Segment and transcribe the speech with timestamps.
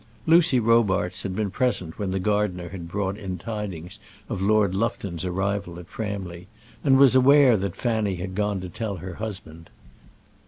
[0.25, 5.77] Lucy Robarts had been present when the gardener brought in tidings of Lord Lufton's arrival
[5.77, 6.47] at Framley,
[6.83, 9.69] and was aware that Fanny had gone to tell her husband.